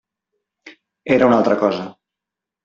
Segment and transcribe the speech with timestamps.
[1.17, 1.85] Era una altra cosa.